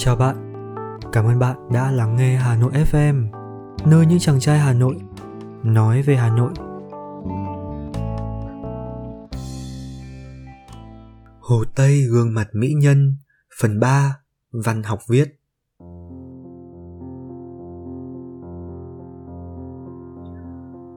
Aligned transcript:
Chào 0.00 0.16
bạn, 0.16 0.36
cảm 1.12 1.24
ơn 1.24 1.38
bạn 1.38 1.56
đã 1.72 1.90
lắng 1.90 2.16
nghe 2.16 2.36
Hà 2.36 2.56
Nội 2.56 2.72
FM, 2.72 3.26
nơi 3.86 4.06
những 4.06 4.18
chàng 4.18 4.40
trai 4.40 4.58
Hà 4.58 4.72
Nội 4.72 4.96
nói 5.62 6.02
về 6.02 6.16
Hà 6.16 6.36
Nội. 6.36 6.52
Hồ 11.40 11.64
Tây 11.76 12.02
gương 12.10 12.34
mặt 12.34 12.48
mỹ 12.52 12.72
nhân, 12.72 13.16
phần 13.60 13.80
3, 13.80 14.20
văn 14.52 14.82
học 14.82 14.98
viết. 15.08 15.40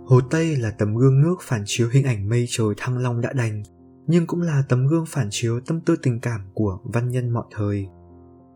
Hồ 0.06 0.22
Tây 0.32 0.56
là 0.56 0.72
tấm 0.72 0.96
gương 0.96 1.22
nước 1.22 1.36
phản 1.42 1.64
chiếu 1.66 1.90
hình 1.92 2.06
ảnh 2.06 2.30
mây 2.30 2.46
trời 2.50 2.74
thăng 2.78 2.98
long 2.98 3.22
đã 3.22 3.34
đành, 3.34 3.64
nhưng 4.08 4.28
cũng 4.28 4.42
là 4.42 4.64
tấm 4.70 4.88
gương 4.88 5.06
phản 5.08 5.28
chiếu 5.30 5.60
tâm 5.60 5.82
tư 5.82 5.96
tình 6.04 6.20
cảm 6.20 6.42
của 6.54 6.80
văn 6.84 7.10
nhân 7.10 7.30
mọi 7.30 7.46
thời. 7.56 7.88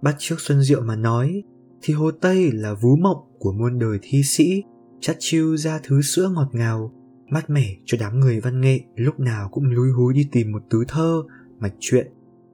Bắt 0.02 0.16
trước 0.18 0.36
Xuân 0.40 0.62
Diệu 0.62 0.82
mà 0.82 0.96
nói, 0.96 1.44
thì 1.82 1.94
Hồ 1.94 2.12
Tây 2.12 2.52
là 2.52 2.74
vú 2.74 2.96
mộng 2.96 3.18
của 3.40 3.52
muôn 3.52 3.80
đời 3.80 4.00
thi 4.02 4.24
sĩ, 4.24 4.64
chắt 5.00 5.16
chiêu 5.20 5.58
ra 5.58 5.80
thứ 5.84 6.02
sữa 6.02 6.30
ngọt 6.36 6.50
ngào, 6.52 6.94
mát 7.30 7.50
mẻ 7.50 7.76
cho 7.86 7.98
đám 8.02 8.20
người 8.20 8.40
văn 8.40 8.62
nghệ 8.62 8.80
lúc 8.96 9.20
nào 9.20 9.50
cũng 9.52 9.64
lúi 9.66 9.92
húi 9.92 10.14
đi 10.14 10.30
tìm 10.32 10.52
một 10.52 10.62
tứ 10.70 10.84
thơ, 10.88 11.24
mạch 11.60 11.74
truyện, 11.80 12.08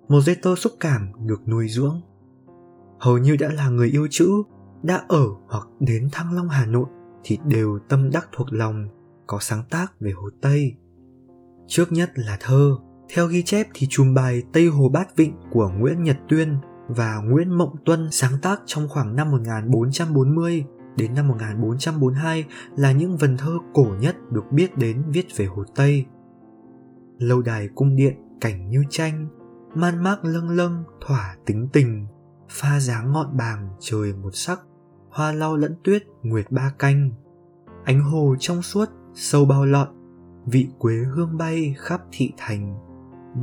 một 0.07 0.21
dây 0.21 0.35
tơ 0.35 0.55
xúc 0.55 0.73
cảm 0.79 1.11
được 1.25 1.47
nuôi 1.47 1.67
dưỡng. 1.69 2.01
Hầu 2.99 3.17
như 3.17 3.35
đã 3.35 3.49
là 3.51 3.69
người 3.69 3.89
yêu 3.89 4.07
chữ, 4.09 4.31
đã 4.83 5.05
ở 5.07 5.25
hoặc 5.47 5.67
đến 5.79 6.09
Thăng 6.11 6.35
Long 6.35 6.49
Hà 6.49 6.65
Nội 6.65 6.85
thì 7.23 7.37
đều 7.45 7.79
tâm 7.89 8.09
đắc 8.11 8.27
thuộc 8.31 8.53
lòng, 8.53 8.87
có 9.27 9.37
sáng 9.41 9.63
tác 9.69 9.99
về 9.99 10.11
Hồ 10.11 10.29
Tây. 10.41 10.75
Trước 11.67 11.91
nhất 11.91 12.11
là 12.15 12.37
thơ, 12.41 12.77
theo 13.13 13.27
ghi 13.27 13.43
chép 13.43 13.67
thì 13.73 13.87
chùm 13.89 14.13
bài 14.13 14.43
Tây 14.53 14.65
Hồ 14.65 14.89
Bát 14.89 15.15
Vịnh 15.15 15.33
của 15.51 15.69
Nguyễn 15.69 16.03
Nhật 16.03 16.17
Tuyên 16.29 16.57
và 16.95 17.17
Nguyễn 17.17 17.57
Mộng 17.57 17.75
Tuân 17.85 18.07
sáng 18.11 18.33
tác 18.41 18.61
trong 18.65 18.87
khoảng 18.89 19.15
năm 19.15 19.31
1440 19.31 20.65
đến 20.97 21.13
năm 21.13 21.27
1442 21.27 22.45
là 22.75 22.91
những 22.91 23.17
vần 23.17 23.37
thơ 23.37 23.57
cổ 23.73 23.87
nhất 23.99 24.15
được 24.31 24.51
biết 24.51 24.77
đến 24.77 25.03
viết 25.07 25.25
về 25.35 25.45
Hồ 25.45 25.63
Tây. 25.75 26.05
Lâu 27.17 27.41
đài 27.41 27.67
cung 27.75 27.95
điện 27.95 28.15
cảnh 28.41 28.69
như 28.69 28.83
tranh, 28.89 29.27
man 29.75 30.03
mác 30.03 30.25
lâng 30.25 30.49
lâng 30.49 30.83
thỏa 31.07 31.35
tính 31.45 31.67
tình, 31.73 32.07
pha 32.49 32.79
dáng 32.79 33.11
ngọn 33.11 33.37
bàng 33.37 33.69
trời 33.79 34.13
một 34.13 34.31
sắc, 34.33 34.59
hoa 35.09 35.31
lau 35.31 35.57
lẫn 35.57 35.75
tuyết 35.83 36.03
nguyệt 36.23 36.51
ba 36.51 36.73
canh. 36.79 37.11
Ánh 37.83 38.01
hồ 38.01 38.35
trong 38.39 38.61
suốt, 38.61 38.89
sâu 39.13 39.45
bao 39.45 39.65
lọn, 39.65 39.87
vị 40.45 40.67
quế 40.79 40.93
hương 40.93 41.37
bay 41.37 41.75
khắp 41.77 42.01
thị 42.11 42.31
thành. 42.37 42.75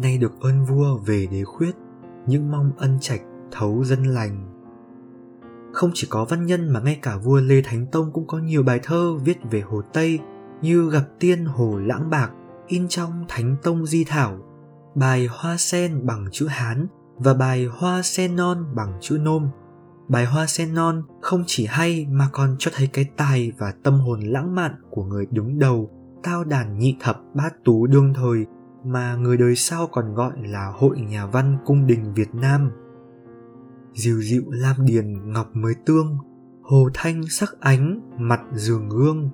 Nay 0.02 0.18
được 0.18 0.32
ơn 0.40 0.64
vua 0.64 0.98
về 0.98 1.26
đế 1.30 1.44
khuyết, 1.44 1.72
những 2.26 2.50
mong 2.50 2.72
ân 2.78 2.98
trạch 3.00 3.20
thấu 3.50 3.84
dân 3.84 4.04
lành. 4.04 4.54
Không 5.72 5.90
chỉ 5.94 6.06
có 6.10 6.24
văn 6.24 6.46
nhân 6.46 6.68
mà 6.68 6.80
ngay 6.80 6.98
cả 7.02 7.16
vua 7.16 7.40
Lê 7.40 7.62
Thánh 7.62 7.86
Tông 7.92 8.12
cũng 8.12 8.26
có 8.26 8.38
nhiều 8.38 8.62
bài 8.62 8.80
thơ 8.82 9.14
viết 9.24 9.38
về 9.50 9.60
Hồ 9.60 9.82
Tây 9.92 10.18
như 10.62 10.90
Gặp 10.90 11.04
Tiên 11.18 11.44
Hồ 11.44 11.78
Lãng 11.78 12.10
Bạc 12.10 12.30
in 12.66 12.88
trong 12.88 13.24
Thánh 13.28 13.56
Tông 13.62 13.86
Di 13.86 14.04
Thảo, 14.04 14.38
bài 14.94 15.28
Hoa 15.30 15.56
Sen 15.56 16.06
bằng 16.06 16.26
chữ 16.32 16.46
Hán 16.46 16.86
và 17.16 17.34
bài 17.34 17.64
Hoa 17.64 18.02
Sen 18.02 18.36
Non 18.36 18.64
bằng 18.74 18.98
chữ 19.00 19.18
Nôm. 19.18 19.48
Bài 20.08 20.26
Hoa 20.26 20.46
Sen 20.46 20.74
Non 20.74 21.02
không 21.20 21.44
chỉ 21.46 21.66
hay 21.66 22.06
mà 22.10 22.28
còn 22.32 22.56
cho 22.58 22.70
thấy 22.74 22.86
cái 22.92 23.08
tài 23.16 23.52
và 23.58 23.72
tâm 23.82 24.00
hồn 24.00 24.20
lãng 24.20 24.54
mạn 24.54 24.74
của 24.90 25.04
người 25.04 25.26
đứng 25.30 25.58
đầu 25.58 25.90
tao 26.22 26.44
đàn 26.44 26.78
nhị 26.78 26.96
thập 27.00 27.20
bát 27.34 27.64
tú 27.64 27.86
đương 27.86 28.14
thời 28.14 28.46
mà 28.84 29.16
người 29.16 29.36
đời 29.36 29.56
sau 29.56 29.86
còn 29.86 30.14
gọi 30.14 30.32
là 30.36 30.72
Hội 30.76 31.00
Nhà 31.00 31.26
văn 31.26 31.58
Cung 31.66 31.86
đình 31.86 32.14
Việt 32.14 32.34
Nam 32.34 32.70
dịu 33.98 34.22
dịu 34.22 34.42
lam 34.48 34.76
điền 34.84 35.32
ngọc 35.32 35.56
mới 35.56 35.74
tương, 35.86 36.16
hồ 36.62 36.88
thanh 36.94 37.22
sắc 37.28 37.60
ánh 37.60 38.00
mặt 38.18 38.40
giường 38.54 38.88
gương, 38.88 39.30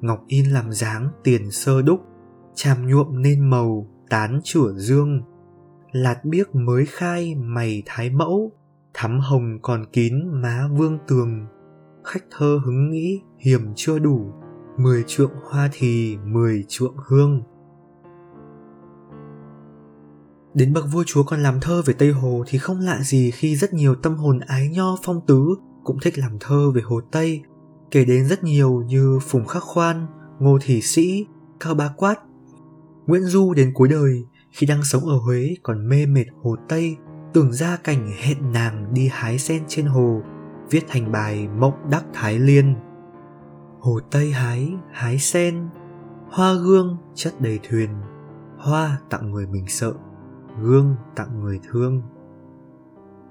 ngọc 0.00 0.24
in 0.26 0.50
làm 0.50 0.72
dáng 0.72 1.08
tiền 1.24 1.50
sơ 1.50 1.82
đúc, 1.82 2.00
chàm 2.54 2.86
nhuộm 2.86 3.22
nên 3.22 3.50
màu 3.50 3.86
tán 4.10 4.40
chửa 4.44 4.72
dương. 4.76 5.22
Lạt 5.92 6.24
biếc 6.24 6.54
mới 6.54 6.86
khai 6.86 7.34
mày 7.34 7.82
thái 7.86 8.10
mẫu, 8.10 8.52
thắm 8.94 9.20
hồng 9.20 9.58
còn 9.62 9.84
kín 9.92 10.14
má 10.42 10.68
vương 10.72 10.98
tường. 11.08 11.46
Khách 12.04 12.24
thơ 12.30 12.60
hứng 12.64 12.90
nghĩ 12.90 13.20
hiểm 13.38 13.72
chưa 13.76 13.98
đủ, 13.98 14.32
mười 14.78 15.04
trượng 15.06 15.32
hoa 15.50 15.68
thì 15.72 16.16
mười 16.24 16.64
trượng 16.68 16.96
hương. 17.06 17.42
Đến 20.54 20.72
bậc 20.72 20.84
vua 20.92 21.04
chúa 21.06 21.22
còn 21.22 21.42
làm 21.42 21.60
thơ 21.60 21.82
về 21.86 21.94
Tây 21.94 22.12
Hồ 22.12 22.44
thì 22.46 22.58
không 22.58 22.80
lạ 22.80 22.98
gì 23.02 23.30
khi 23.30 23.56
rất 23.56 23.72
nhiều 23.72 23.94
tâm 23.94 24.16
hồn 24.16 24.38
ái 24.38 24.68
nho 24.68 24.96
phong 25.02 25.20
tứ 25.26 25.54
cũng 25.84 25.98
thích 26.02 26.18
làm 26.18 26.36
thơ 26.40 26.70
về 26.74 26.82
Hồ 26.82 27.00
Tây, 27.10 27.42
kể 27.90 28.04
đến 28.04 28.28
rất 28.28 28.44
nhiều 28.44 28.82
như 28.86 29.18
Phùng 29.22 29.46
Khắc 29.46 29.62
Khoan, 29.62 30.06
Ngô 30.38 30.58
Thị 30.62 30.82
Sĩ, 30.82 31.26
Cao 31.60 31.74
bá 31.74 31.88
Quát. 31.96 32.16
Nguyễn 33.06 33.22
Du 33.22 33.54
đến 33.54 33.72
cuối 33.74 33.88
đời 33.88 34.24
khi 34.50 34.66
đang 34.66 34.84
sống 34.84 35.04
ở 35.04 35.16
Huế 35.18 35.54
còn 35.62 35.88
mê 35.88 36.06
mệt 36.06 36.24
Hồ 36.42 36.56
Tây, 36.68 36.96
tưởng 37.34 37.52
ra 37.52 37.76
cảnh 37.84 38.12
hẹn 38.20 38.52
nàng 38.52 38.94
đi 38.94 39.08
hái 39.12 39.38
sen 39.38 39.62
trên 39.68 39.86
hồ, 39.86 40.22
viết 40.70 40.84
thành 40.88 41.12
bài 41.12 41.48
Mộng 41.48 41.74
Đắc 41.90 42.04
Thái 42.12 42.38
Liên. 42.38 42.74
Hồ 43.80 44.00
Tây 44.10 44.32
hái, 44.32 44.72
hái 44.92 45.18
sen, 45.18 45.68
hoa 46.30 46.54
gương 46.54 46.96
chất 47.14 47.40
đầy 47.40 47.60
thuyền, 47.68 47.90
hoa 48.58 48.98
tặng 49.10 49.30
người 49.30 49.46
mình 49.46 49.64
sợ 49.68 49.92
gương 50.60 50.96
tặng 51.16 51.40
người 51.40 51.60
thương. 51.70 52.02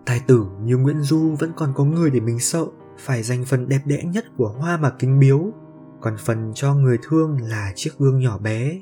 Tài 0.05 0.21
tử 0.27 0.45
như 0.63 0.77
nguyễn 0.77 1.01
du 1.01 1.35
vẫn 1.39 1.51
còn 1.55 1.73
có 1.75 1.83
người 1.83 2.11
để 2.11 2.19
mình 2.19 2.39
sợ 2.39 2.65
phải 2.97 3.23
dành 3.23 3.45
phần 3.45 3.69
đẹp 3.69 3.81
đẽ 3.85 4.03
nhất 4.03 4.25
của 4.37 4.47
hoa 4.47 4.77
mà 4.77 4.89
kính 4.99 5.19
biếu 5.19 5.51
còn 6.01 6.17
phần 6.17 6.51
cho 6.55 6.75
người 6.75 6.97
thương 7.03 7.37
là 7.41 7.73
chiếc 7.75 7.91
gương 7.97 8.19
nhỏ 8.19 8.37
bé. 8.37 8.81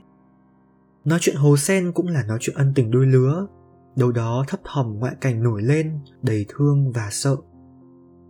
Nói 1.05 1.19
chuyện 1.21 1.35
hồ 1.35 1.57
sen 1.57 1.91
cũng 1.91 2.07
là 2.07 2.23
nói 2.23 2.37
chuyện 2.41 2.55
ân 2.55 2.73
tình 2.75 2.91
đôi 2.91 3.05
lứa 3.05 3.47
đâu 3.95 4.11
đó 4.11 4.45
thấp 4.47 4.59
thỏm 4.63 4.99
ngoại 4.99 5.15
cảnh 5.21 5.43
nổi 5.43 5.61
lên 5.61 5.99
đầy 6.21 6.45
thương 6.49 6.91
và 6.91 7.07
sợ. 7.11 7.35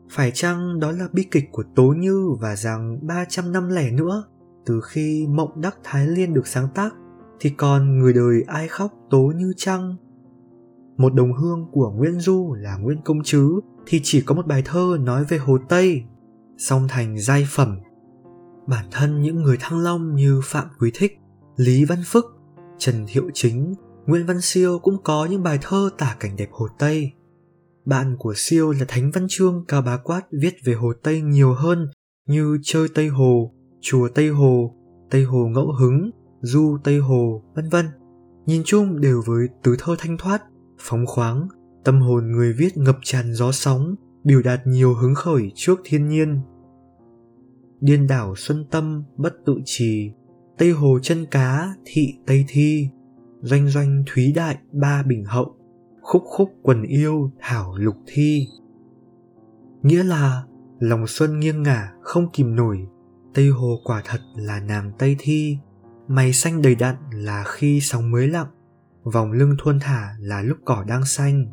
Phải 0.10 0.32
chăng 0.34 0.80
đó 0.80 0.92
là 0.92 1.08
bi 1.14 1.28
kịch 1.32 1.44
của 1.52 1.64
Tố 1.76 1.84
Như 1.84 2.30
và 2.40 2.56
rằng 2.56 3.00
300 3.08 3.52
năm 3.52 3.70
lẻ 3.70 3.92
nữa, 3.92 4.24
từ 4.66 4.82
khi 4.82 5.28
Mộng 5.30 5.62
Đắc 5.62 5.78
Thái 5.84 6.08
Liên 6.08 6.34
được 6.34 6.48
sáng 6.48 6.68
tác? 6.76 6.96
Thì 7.40 7.50
còn 7.50 8.00
người 8.00 8.14
đời 8.14 8.44
ai 8.48 8.68
khóc 8.68 8.92
tố 9.10 9.32
như 9.36 9.54
trăng 9.58 9.96
một 11.00 11.14
đồng 11.14 11.34
hương 11.34 11.66
của 11.72 11.92
nguyễn 11.92 12.20
du 12.20 12.54
là 12.54 12.78
nguyễn 12.78 13.02
công 13.06 13.24
trứ 13.24 13.60
thì 13.86 14.00
chỉ 14.04 14.22
có 14.22 14.36
một 14.36 14.48
bài 14.48 14.62
thơ 14.66 14.98
nói 15.00 15.24
về 15.24 15.38
hồ 15.38 15.58
tây, 15.70 16.04
song 16.58 16.88
thành 16.90 17.20
giai 17.20 17.48
phẩm. 17.50 17.80
Bản 18.68 18.86
thân 18.92 19.22
những 19.22 19.36
người 19.36 19.58
thăng 19.60 19.80
long 19.80 20.16
như 20.16 20.42
phạm 20.44 20.68
quý 20.80 20.92
thích, 20.94 21.18
lý 21.56 21.86
văn 21.86 21.98
phức, 22.06 22.26
trần 22.78 23.06
thiệu 23.08 23.30
chính 23.34 23.74
nguyễn 24.06 24.26
văn 24.26 24.42
siêu 24.42 24.80
cũng 24.80 24.98
có 25.04 25.26
những 25.26 25.44
bài 25.44 25.60
thơ 25.62 25.90
tả 25.98 26.16
cảnh 26.20 26.36
đẹp 26.36 26.50
hồ 26.52 26.68
tây. 26.80 27.12
Bạn 27.86 28.16
của 28.20 28.34
siêu 28.38 28.72
là 28.72 28.86
thánh 28.88 29.12
văn 29.12 29.26
chương 29.30 29.66
cao 29.68 29.82
bá 29.82 29.98
quát 29.98 30.22
viết 30.42 30.54
về 30.66 30.74
hồ 30.74 30.94
tây 31.04 31.22
nhiều 31.22 31.54
hơn 31.54 31.88
như 32.28 32.58
chơi 32.64 32.88
tây 32.96 33.08
hồ, 33.08 33.54
chùa 33.82 34.10
tây 34.16 34.30
hồ 34.30 34.76
tây 35.10 35.24
hồ 35.24 35.48
ngẫu 35.48 35.72
hứng 35.80 36.12
du, 36.42 36.78
tây 36.84 36.98
hồ, 36.98 37.44
vân 37.56 37.70
vân. 37.70 37.86
Nhìn 38.46 38.62
chung 38.66 39.02
đều 39.02 39.22
với 39.26 39.48
tứ 39.64 39.76
thơ 39.80 39.96
thanh 40.00 40.18
thoát, 40.18 40.44
phóng 40.80 41.06
khoáng, 41.06 41.48
tâm 41.84 42.02
hồn 42.02 42.32
người 42.32 42.54
viết 42.54 42.78
ngập 42.78 42.98
tràn 43.04 43.34
gió 43.34 43.52
sóng, 43.52 43.96
biểu 44.24 44.42
đạt 44.42 44.68
nhiều 44.68 44.94
hứng 44.94 45.16
khởi 45.16 45.52
trước 45.56 45.80
thiên 45.84 46.08
nhiên. 46.08 46.40
Điên 47.82 48.08
đảo 48.08 48.34
xuân 48.38 48.66
tâm 48.72 49.04
bất 49.18 49.34
tự 49.46 49.54
trì, 49.66 50.12
tây 50.58 50.72
hồ 50.72 51.00
chân 51.02 51.26
cá, 51.32 51.74
thị 51.86 52.14
tây 52.26 52.46
thi. 52.48 52.90
Doanh 53.42 53.68
doanh 53.68 54.04
thúy 54.08 54.34
đại 54.36 54.58
ba 54.72 55.04
bình 55.04 55.26
hậu, 55.26 55.56
khúc 56.02 56.24
khúc 56.26 56.50
quần 56.62 56.84
yêu 56.84 57.32
thảo 57.40 57.76
lục 57.78 57.96
thi. 58.06 58.48
Nghĩa 59.82 60.04
là 60.04 60.44
lòng 60.80 61.08
xuân 61.08 61.40
nghiêng 61.40 61.64
ngả 61.64 61.92
không 62.02 62.30
kìm 62.34 62.56
nổi, 62.56 62.88
tây 63.34 63.50
hồ 63.50 63.80
quả 63.84 64.02
thật 64.06 64.20
là 64.36 64.60
nàng 64.60 64.92
tây 64.98 65.16
thi 65.20 65.58
mày 66.10 66.34
xanh 66.34 66.62
đầy 66.62 66.76
đặn 66.76 66.96
là 67.12 67.44
khi 67.48 67.80
sóng 67.82 68.12
mới 68.12 68.28
lặng, 68.28 68.48
vòng 69.04 69.32
lưng 69.32 69.56
thuôn 69.60 69.80
thả 69.80 70.16
là 70.20 70.42
lúc 70.42 70.58
cỏ 70.66 70.84
đang 70.88 71.06
xanh. 71.06 71.46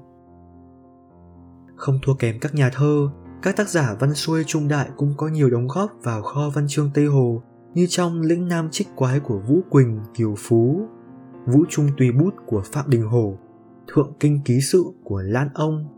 Không 1.76 1.99
thua 2.03 2.14
kém 2.14 2.41
các 2.41 2.55
nhà 2.55 2.70
thơ, 2.70 3.11
các 3.43 3.56
tác 3.56 3.69
giả 3.69 3.97
văn 4.00 4.14
xuôi 4.14 4.44
trung 4.47 4.69
đại 4.69 4.88
cũng 4.97 5.14
có 5.17 5.29
nhiều 5.29 5.50
đóng 5.50 5.69
góp 5.69 5.91
vào 6.03 6.23
kho 6.23 6.50
văn 6.55 6.67
chương 6.69 6.91
tây 6.94 7.06
hồ, 7.06 7.43
như 7.75 7.87
trong 7.88 8.20
lĩnh 8.20 8.49
nam 8.49 8.69
trích 8.70 8.88
quái 8.97 9.20
của 9.20 9.38
vũ 9.38 9.61
quỳnh, 9.70 10.00
kiều 10.14 10.35
phú. 10.38 10.88
Vũ 11.47 11.64
trung 11.69 11.88
tùy 11.97 12.12
bút 12.12 12.35
của 12.47 12.62
phạm 12.73 12.91
đình 12.91 13.03
hổ, 13.03 13.38
thượng 13.87 14.12
kinh 14.20 14.41
ký 14.44 14.61
sự 14.61 14.85
của 15.05 15.23
lan 15.23 15.49
ông. 15.55 15.88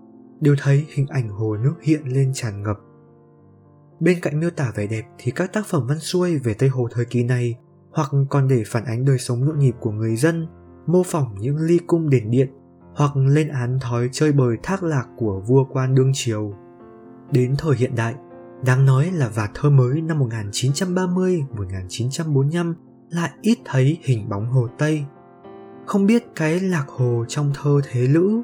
Đều 0.40 0.54
thấy 0.62 0.86
hình 0.88 1.06
ảnh 1.06 1.28
hồ 1.28 1.56
nước 1.56 1.74
hiện 1.82 2.02
lên 2.04 2.30
tràn 2.34 2.62
ngập. 2.62 2.76
Bên 4.00 4.18
cạnh 4.22 4.40
miêu 4.40 4.50
tả 4.50 4.72
vẻ 4.74 4.86
đẹp 4.86 5.04
thì 5.18 5.32
các 5.32 5.52
tác 5.52 5.66
phẩm 5.66 5.86
văn 5.86 5.98
xuôi 5.98 6.38
về 6.38 6.54
tây 6.54 6.68
hồ 6.68 6.88
thời 6.92 7.04
kỳ 7.04 7.24
này 7.24 7.56
hoặc 7.92 8.10
còn 8.30 8.48
để 8.48 8.62
phản 8.66 8.84
ánh 8.84 9.04
đời 9.04 9.18
sống 9.18 9.44
nhộn 9.44 9.58
nhịp 9.58 9.74
của 9.80 9.90
người 9.90 10.16
dân 10.16 10.46
mô 10.86 11.02
phỏng 11.02 11.34
những 11.38 11.56
ly 11.56 11.78
cung 11.86 12.10
đền 12.10 12.30
điện 12.30 12.48
hoặc 12.96 13.16
lên 13.16 13.48
án 13.48 13.78
thói 13.80 14.08
chơi 14.12 14.32
bời 14.32 14.56
thác 14.62 14.82
lạc 14.82 15.06
của 15.16 15.40
vua 15.40 15.64
quan 15.64 15.94
đương 15.94 16.10
triều. 16.14 16.54
Đến 17.32 17.54
thời 17.58 17.76
hiện 17.76 17.94
đại, 17.96 18.14
đáng 18.66 18.86
nói 18.86 19.10
là 19.14 19.28
vạt 19.28 19.50
thơ 19.54 19.70
mới 19.70 20.00
năm 20.00 20.20
1930-1945 20.20 22.74
lại 23.10 23.30
ít 23.42 23.58
thấy 23.64 23.98
hình 24.02 24.28
bóng 24.28 24.46
Hồ 24.46 24.68
Tây. 24.78 25.04
Không 25.86 26.06
biết 26.06 26.24
cái 26.36 26.60
lạc 26.60 26.84
hồ 26.88 27.24
trong 27.28 27.50
thơ 27.54 27.80
thế 27.90 28.00
lữ. 28.00 28.42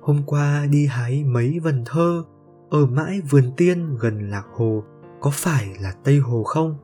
Hôm 0.00 0.22
qua 0.26 0.66
đi 0.70 0.86
hái 0.86 1.24
mấy 1.24 1.60
vần 1.60 1.82
thơ, 1.86 2.24
ở 2.70 2.86
mãi 2.86 3.20
vườn 3.30 3.44
tiên 3.56 3.96
gần 4.00 4.30
lạc 4.30 4.44
hồ, 4.52 4.82
có 5.20 5.30
phải 5.34 5.76
là 5.80 5.92
Tây 6.04 6.18
Hồ 6.18 6.42
không? 6.42 6.78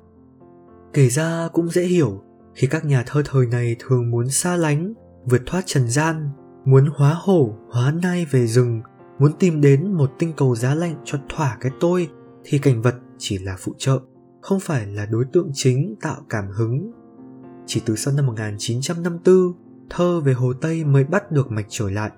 Kể 0.95 1.09
ra 1.09 1.49
cũng 1.53 1.69
dễ 1.69 1.83
hiểu 1.83 2.23
khi 2.55 2.67
các 2.67 2.85
nhà 2.85 3.05
thơ 3.07 3.23
thời 3.25 3.47
này 3.47 3.77
thường 3.79 4.11
muốn 4.11 4.29
xa 4.29 4.57
lánh, 4.57 4.95
vượt 5.25 5.43
thoát 5.47 5.63
trần 5.67 5.89
gian, 5.89 6.31
muốn 6.65 6.87
hóa 6.97 7.17
hổ, 7.19 7.57
hóa 7.71 7.95
nai 8.03 8.27
về 8.31 8.47
rừng, 8.47 8.81
muốn 9.19 9.33
tìm 9.39 9.61
đến 9.61 9.93
một 9.93 10.11
tinh 10.19 10.33
cầu 10.37 10.57
giá 10.57 10.75
lạnh 10.75 10.95
cho 11.05 11.19
thỏa 11.29 11.57
cái 11.61 11.73
tôi 11.81 12.09
thì 12.45 12.59
cảnh 12.59 12.83
vật 12.83 12.95
chỉ 13.19 13.39
là 13.39 13.57
phụ 13.59 13.75
trợ, 13.79 13.99
không 14.43 14.61
phải 14.61 14.87
là 14.87 15.07
đối 15.07 15.25
tượng 15.33 15.51
chính 15.53 15.95
tạo 16.01 16.17
cảm 16.29 16.49
hứng. 16.51 16.93
Chỉ 17.67 17.83
từ 17.87 17.97
sau 17.97 18.15
năm 18.15 18.27
1954, 18.27 19.53
thơ 19.91 20.21
về 20.21 20.33
Hồ 20.33 20.53
Tây 20.61 20.85
mới 20.85 21.05
bắt 21.05 21.33
được 21.33 21.51
mạch 21.51 21.67
trở 21.69 21.91
lại. 21.91 22.11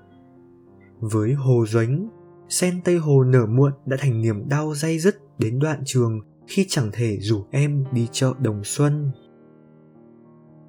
Với 1.00 1.32
Hồ 1.32 1.64
Duánh, 1.66 2.08
sen 2.48 2.80
Tây 2.84 2.96
Hồ 2.98 3.24
nở 3.24 3.46
muộn 3.46 3.72
đã 3.86 3.96
thành 4.00 4.20
niềm 4.20 4.48
đau 4.48 4.74
dây 4.74 4.98
dứt 4.98 5.16
đến 5.38 5.58
đoạn 5.58 5.82
trường 5.84 6.20
khi 6.46 6.66
chẳng 6.68 6.90
thể 6.92 7.18
rủ 7.20 7.44
em 7.50 7.84
đi 7.92 8.08
chợ 8.12 8.32
đồng 8.38 8.64
xuân. 8.64 9.10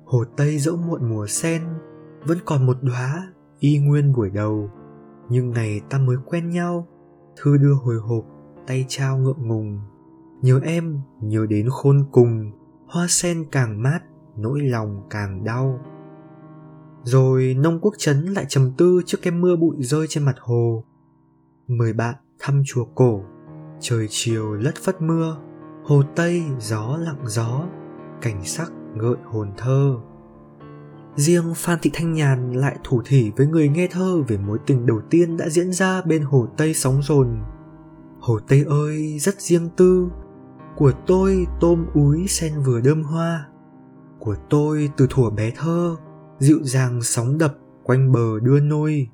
Hồ 0.06 0.24
Tây 0.38 0.58
dẫu 0.58 0.78
muộn 0.78 1.10
mùa 1.10 1.28
sen, 1.28 1.62
vẫn 2.26 2.38
còn 2.46 2.66
một 2.66 2.78
đóa 2.82 3.34
y 3.60 3.78
nguyên 3.78 4.14
buổi 4.14 4.30
đầu, 4.30 4.72
nhưng 5.30 5.50
ngày 5.50 5.82
ta 5.90 5.98
mới 5.98 6.18
quen 6.26 6.50
nhau, 6.50 6.88
thư 7.36 7.58
đưa 7.58 7.74
hồi 7.74 7.96
hộp, 7.96 8.26
tay 8.68 8.86
trao 8.88 9.18
ngượng 9.18 9.48
ngùng. 9.48 9.80
Nhớ 10.42 10.60
em, 10.64 11.00
nhớ 11.22 11.46
đến 11.50 11.70
khôn 11.70 12.06
cùng, 12.12 12.52
hoa 12.88 13.06
sen 13.10 13.46
càng 13.52 13.84
mát, 13.84 14.00
nỗi 14.38 14.62
lòng 14.62 15.08
càng 15.10 15.44
đau. 15.44 15.80
Rồi 17.04 17.56
nông 17.60 17.80
quốc 17.82 17.94
trấn 17.98 18.26
lại 18.26 18.46
trầm 18.50 18.72
tư 18.78 19.02
trước 19.06 19.18
cái 19.22 19.34
mưa 19.34 19.56
bụi 19.56 19.76
rơi 19.80 20.06
trên 20.10 20.24
mặt 20.24 20.36
hồ. 20.40 20.84
Mời 21.68 21.94
bạn 21.94 22.16
thăm 22.40 22.64
chùa 22.66 22.86
cổ, 22.96 23.24
trời 23.80 24.08
chiều 24.10 24.54
lất 24.54 24.76
phất 24.76 25.02
mưa, 25.02 25.38
hồ 25.88 26.04
tây 26.16 26.44
gió 26.60 26.98
lặng 26.98 27.24
gió, 27.26 27.64
cảnh 28.22 28.44
sắc 28.44 28.72
gợi 28.96 29.16
hồn 29.26 29.52
thơ. 29.58 29.96
Riêng 31.16 31.54
Phan 31.56 31.80
Thị 31.82 31.92
Thanh 31.94 32.14
Nhàn 32.14 32.52
lại 32.52 32.78
thủ 32.84 33.02
thỉ 33.06 33.32
với 33.38 33.48
người 33.48 33.70
nghe 33.70 33.88
thơ 33.92 34.22
về 34.28 34.38
mối 34.38 34.58
tình 34.66 34.86
đầu 34.86 35.02
tiên 35.10 35.38
đã 35.38 35.50
diễn 35.50 35.74
ra 35.74 36.02
bên 36.02 36.22
hồ 36.22 36.48
Tây 36.58 36.74
sóng 36.74 37.02
dồn. 37.04 37.38
Hồ 38.20 38.40
Tây 38.48 38.64
ơi 38.68 39.20
rất 39.20 39.42
riêng 39.42 39.70
tư, 39.78 40.08
của 40.76 40.92
tôi 41.08 41.48
tôm 41.60 41.86
úi 41.94 42.28
sen 42.28 42.54
vừa 42.66 42.82
đơm 42.82 43.04
hoa, 43.04 43.48
của 44.20 44.36
tôi 44.50 44.90
từ 44.98 45.08
thuở 45.10 45.30
bé 45.30 45.52
thơ, 45.52 45.96
dịu 46.40 46.60
dàng 46.64 47.02
sóng 47.02 47.38
đập 47.38 47.58
quanh 47.84 48.12
bờ 48.12 48.40
đưa 48.40 48.60
nôi. 48.60 49.08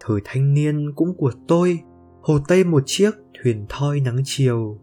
Thời 0.00 0.20
thanh 0.24 0.54
niên 0.54 0.92
cũng 0.96 1.14
của 1.16 1.32
tôi, 1.48 1.80
hồ 2.22 2.38
Tây 2.48 2.64
một 2.64 2.82
chiếc 2.86 3.10
thuyền 3.42 3.66
thoi 3.68 4.00
nắng 4.00 4.18
chiều. 4.24 4.78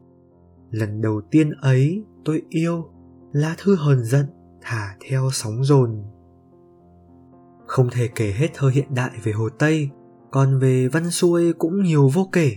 Lần 0.75 1.01
đầu 1.01 1.21
tiên 1.31 1.51
ấy 1.61 2.03
tôi 2.25 2.41
yêu, 2.49 2.89
lá 3.31 3.55
thư 3.57 3.75
hờn 3.75 4.03
giận 4.03 4.25
thả 4.61 4.95
theo 5.07 5.29
sóng 5.31 5.63
dồn 5.63 6.03
không 7.67 7.89
thể 7.91 8.09
kể 8.15 8.33
hết 8.37 8.47
thơ 8.53 8.67
hiện 8.67 8.95
đại 8.95 9.11
về 9.23 9.31
Hồ 9.31 9.49
Tây, 9.49 9.89
còn 10.31 10.59
về 10.59 10.87
văn 10.87 11.11
xuôi 11.11 11.53
cũng 11.53 11.83
nhiều 11.83 12.09
vô 12.13 12.29
kể. 12.31 12.51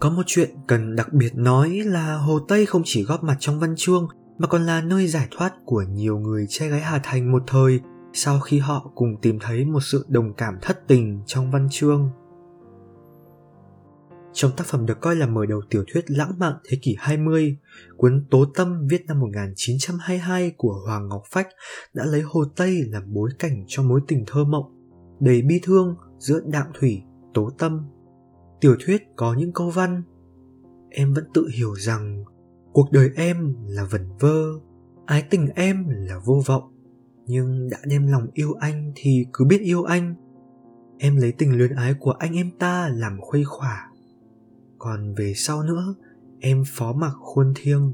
Có 0.00 0.10
một 0.10 0.22
chuyện 0.26 0.50
cần 0.66 0.96
đặc 0.96 1.12
biệt 1.12 1.34
nói 1.34 1.70
là 1.70 2.16
Hồ 2.16 2.38
Tây 2.38 2.66
không 2.66 2.82
chỉ 2.84 3.02
góp 3.02 3.24
mặt 3.24 3.36
trong 3.40 3.60
văn 3.60 3.74
chương 3.76 4.08
mà 4.38 4.46
còn 4.46 4.66
là 4.66 4.80
nơi 4.80 5.06
giải 5.06 5.28
thoát 5.30 5.52
của 5.64 5.82
nhiều 5.82 6.18
người 6.18 6.46
trai 6.48 6.68
gái 6.68 6.80
Hà 6.80 7.00
Thành 7.02 7.32
một 7.32 7.42
thời 7.46 7.80
sau 8.12 8.40
khi 8.40 8.58
họ 8.58 8.90
cùng 8.94 9.16
tìm 9.22 9.38
thấy 9.40 9.64
một 9.64 9.80
sự 9.82 10.06
đồng 10.08 10.34
cảm 10.34 10.58
thất 10.62 10.88
tình 10.88 11.20
trong 11.26 11.50
văn 11.50 11.68
chương. 11.70 12.10
Trong 14.36 14.50
tác 14.56 14.66
phẩm 14.66 14.86
được 14.86 15.00
coi 15.00 15.16
là 15.16 15.26
mở 15.26 15.46
đầu 15.46 15.60
tiểu 15.70 15.84
thuyết 15.92 16.10
lãng 16.10 16.38
mạn 16.38 16.52
thế 16.68 16.78
kỷ 16.82 16.96
20, 16.98 17.56
cuốn 17.96 18.24
Tố 18.30 18.44
Tâm 18.54 18.86
viết 18.90 19.06
năm 19.06 19.20
1922 19.20 20.52
của 20.56 20.82
Hoàng 20.86 21.08
Ngọc 21.08 21.22
Phách 21.30 21.48
đã 21.94 22.04
lấy 22.04 22.20
Hồ 22.20 22.44
Tây 22.56 22.82
làm 22.86 23.02
bối 23.14 23.30
cảnh 23.38 23.64
cho 23.66 23.82
mối 23.82 24.00
tình 24.08 24.24
thơ 24.26 24.44
mộng, 24.44 24.64
đầy 25.20 25.42
bi 25.42 25.60
thương 25.62 25.96
giữa 26.18 26.40
Đạm 26.46 26.66
Thủy, 26.78 27.02
Tố 27.34 27.50
Tâm. 27.58 27.86
Tiểu 28.60 28.76
thuyết 28.80 29.02
có 29.16 29.34
những 29.34 29.52
câu 29.52 29.70
văn 29.70 30.02
Em 30.90 31.14
vẫn 31.14 31.24
tự 31.34 31.48
hiểu 31.54 31.74
rằng 31.74 32.24
cuộc 32.72 32.92
đời 32.92 33.10
em 33.16 33.54
là 33.66 33.84
vẩn 33.90 34.08
vơ, 34.20 34.44
ái 35.06 35.24
tình 35.30 35.48
em 35.54 35.86
là 35.88 36.18
vô 36.24 36.42
vọng, 36.46 36.62
nhưng 37.26 37.68
đã 37.70 37.78
đem 37.86 38.06
lòng 38.06 38.26
yêu 38.34 38.54
anh 38.60 38.92
thì 38.94 39.26
cứ 39.32 39.44
biết 39.44 39.60
yêu 39.60 39.82
anh. 39.82 40.14
Em 40.98 41.16
lấy 41.16 41.32
tình 41.32 41.58
luyến 41.58 41.74
ái 41.74 41.94
của 42.00 42.12
anh 42.12 42.36
em 42.36 42.50
ta 42.58 42.88
làm 42.88 43.20
khuây 43.20 43.44
khỏa 43.44 43.90
còn 44.78 45.14
về 45.14 45.32
sau 45.36 45.62
nữa, 45.62 45.94
em 46.40 46.62
phó 46.66 46.92
mặc 46.92 47.12
khuôn 47.20 47.52
thiêng. 47.56 47.92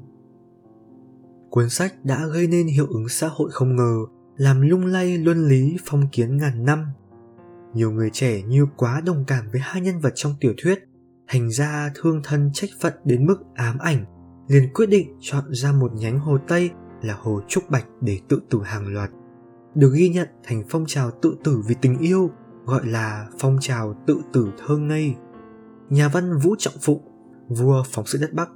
Cuốn 1.51 1.71
sách 1.71 1.95
đã 2.05 2.27
gây 2.27 2.47
nên 2.47 2.67
hiệu 2.67 2.87
ứng 2.87 3.09
xã 3.09 3.29
hội 3.29 3.51
không 3.53 3.77
ngờ, 3.77 3.97
làm 4.37 4.61
lung 4.61 4.87
lay 4.87 5.19
luân 5.19 5.49
lý 5.49 5.77
phong 5.85 6.09
kiến 6.13 6.37
ngàn 6.37 6.65
năm. 6.65 6.87
Nhiều 7.75 7.91
người 7.91 8.11
trẻ 8.13 8.43
như 8.43 8.67
quá 8.77 9.01
đồng 9.07 9.25
cảm 9.27 9.45
với 9.53 9.61
hai 9.61 9.83
nhân 9.83 10.01
vật 10.01 10.13
trong 10.15 10.35
tiểu 10.41 10.55
thuyết, 10.63 10.79
thành 11.29 11.51
ra 11.51 11.93
thương 11.95 12.21
thân 12.25 12.51
trách 12.53 12.71
phận 12.81 12.93
đến 13.05 13.27
mức 13.27 13.37
ám 13.55 13.79
ảnh, 13.79 14.05
liền 14.49 14.73
quyết 14.75 14.87
định 14.87 15.17
chọn 15.21 15.45
ra 15.51 15.73
một 15.73 15.93
nhánh 15.95 16.19
hồ 16.19 16.39
tây 16.49 16.71
là 17.03 17.15
hồ 17.21 17.41
trúc 17.49 17.71
bạch 17.71 17.87
để 18.01 18.19
tự 18.29 18.41
tử 18.51 18.63
hàng 18.65 18.87
loạt. 18.87 19.11
Được 19.75 19.93
ghi 19.95 20.09
nhận 20.09 20.29
thành 20.43 20.65
phong 20.69 20.85
trào 20.87 21.11
tự 21.23 21.37
tử 21.45 21.63
vì 21.67 21.75
tình 21.81 21.99
yêu, 21.99 22.31
gọi 22.65 22.87
là 22.87 23.27
phong 23.39 23.57
trào 23.61 23.95
tự 24.07 24.21
tử 24.33 24.49
thơ 24.59 24.77
ngây 24.77 25.15
nhà 25.93 26.09
văn 26.09 26.39
Vũ 26.39 26.55
Trọng 26.59 26.75
phụ 26.81 27.01
vua 27.49 27.83
phóng 27.91 28.07
sự 28.07 28.19
đất 28.21 28.33
Bắc, 28.33 28.49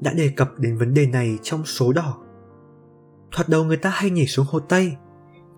đã 0.00 0.12
đề 0.12 0.28
cập 0.36 0.58
đến 0.58 0.78
vấn 0.78 0.94
đề 0.94 1.06
này 1.06 1.38
trong 1.42 1.64
số 1.64 1.92
đỏ. 1.92 2.18
Thoạt 3.32 3.48
đầu 3.48 3.64
người 3.64 3.76
ta 3.76 3.90
hay 3.90 4.10
nhảy 4.10 4.26
xuống 4.26 4.46
hồ 4.48 4.60
Tây, 4.60 4.92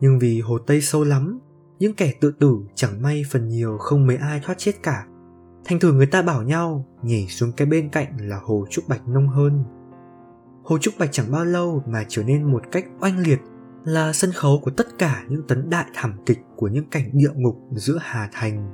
nhưng 0.00 0.19
vì 0.19 0.41
hồ 0.41 0.59
Tây 0.59 0.81
sâu 0.81 1.05
lắm, 1.05 1.41
những 1.79 1.94
kẻ 1.94 2.12
tự 2.21 2.32
tử 2.41 2.56
chẳng 2.75 3.03
may 3.03 3.23
phần 3.31 3.49
nhiều 3.49 3.79
không 3.79 4.06
mấy 4.06 4.17
ai 4.17 4.41
thoát 4.44 4.59
chết 4.59 4.73
cả. 4.82 5.06
Thành 5.65 5.79
thử 5.81 5.93
người 5.93 6.06
ta 6.06 6.23
bảo 6.23 6.43
nhau 6.43 6.87
nhảy 7.03 7.26
xuống 7.26 7.52
cái 7.57 7.66
bên 7.66 7.88
cạnh 7.88 8.16
là 8.21 8.40
hồ 8.43 8.66
Trúc 8.71 8.88
Bạch 8.88 9.09
nông 9.09 9.28
hơn. 9.28 9.64
Hồ 10.64 10.78
Trúc 10.78 10.95
Bạch 10.99 11.12
chẳng 11.12 11.33
bao 11.33 11.45
lâu 11.45 11.83
mà 11.87 12.05
trở 12.09 12.23
nên 12.23 12.52
một 12.52 12.62
cách 12.73 12.87
oanh 13.00 13.19
liệt 13.19 13.40
là 13.85 14.12
sân 14.12 14.33
khấu 14.33 14.61
của 14.62 14.71
tất 14.71 14.99
cả 14.99 15.25
những 15.28 15.47
tấn 15.49 15.71
đại 15.71 15.87
thảm 15.95 16.14
kịch 16.26 16.38
của 16.57 16.69
những 16.69 16.90
cảnh 16.90 17.11
địa 17.12 17.33
ngục 17.35 17.57
giữa 17.73 17.99
Hà 18.00 18.28
Thành. 18.33 18.71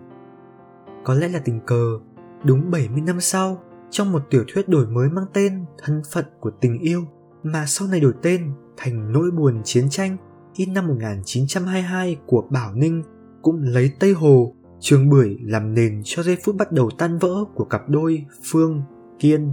Có 1.05 1.15
lẽ 1.15 1.29
là 1.29 1.39
tình 1.39 1.61
cờ 1.67 1.99
Đúng 2.45 2.71
70 2.71 3.01
năm 3.01 3.21
sau, 3.21 3.63
trong 3.91 4.13
một 4.13 4.23
tiểu 4.31 4.45
thuyết 4.49 4.69
đổi 4.69 4.87
mới 4.87 5.09
mang 5.09 5.27
tên 5.33 5.65
Thân 5.79 6.03
phận 6.13 6.25
của 6.41 6.51
tình 6.61 6.79
yêu 6.79 7.05
mà 7.43 7.67
sau 7.67 7.89
này 7.89 8.01
đổi 8.01 8.13
tên 8.23 8.53
thành 8.77 9.13
Nỗi 9.13 9.31
buồn 9.31 9.61
chiến 9.65 9.87
tranh 9.91 10.17
in 10.55 10.73
năm 10.73 10.87
1922 10.87 12.17
của 12.27 12.47
Bảo 12.51 12.75
Ninh 12.75 13.03
cũng 13.43 13.61
lấy 13.63 13.93
Tây 14.01 14.13
Hồ, 14.13 14.55
Trường 14.81 15.09
Bưởi 15.09 15.37
làm 15.43 15.75
nền 15.75 16.01
cho 16.05 16.23
giây 16.23 16.37
phút 16.45 16.57
bắt 16.57 16.73
đầu 16.73 16.91
tan 16.99 17.19
vỡ 17.19 17.45
của 17.55 17.65
cặp 17.65 17.89
đôi 17.89 18.25
Phương, 18.45 18.83
Kiên. 19.19 19.53